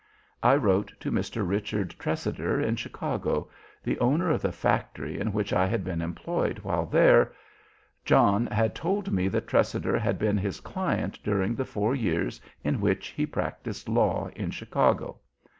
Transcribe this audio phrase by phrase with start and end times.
[0.41, 1.47] I wrote to Mr.
[1.47, 3.51] Richard Tressider in Chicago,
[3.83, 7.33] the owner of the factory in which I had been employed while there.
[8.03, 12.81] John had told me that Tressider had been his client during the four years in
[12.81, 15.19] which he practiced law in Chicago.